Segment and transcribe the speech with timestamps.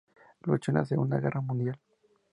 [0.45, 1.79] Luchó en la Segunda Guerra Mundial.